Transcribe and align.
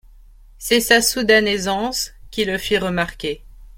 C'est 0.57 0.79
sa 0.79 0.99
soudaine 0.99 1.47
aisance 1.47 2.11
qui 2.31 2.43
le 2.43 2.57
fit 2.57 2.79
remarquer. 2.79 3.43